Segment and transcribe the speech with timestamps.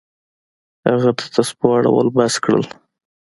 [0.87, 2.63] هغه د تسبو اړول بس کړل.